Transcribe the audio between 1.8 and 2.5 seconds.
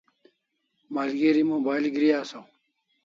gri asaw